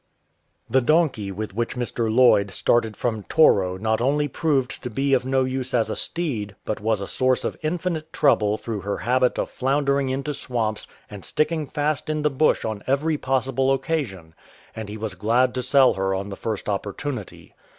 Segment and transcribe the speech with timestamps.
[0.67, 2.11] The donkey with which Mr.
[2.11, 6.55] Lloyd started from Toro not only proved to be of no use as a steed,
[6.65, 10.87] but was a source of infinite trouble through her habit of flounder ing into swamps
[11.07, 14.33] and sticking fast in the bush on every possible occasion,
[14.75, 17.53] and he was glad to sell her on the first opportunity.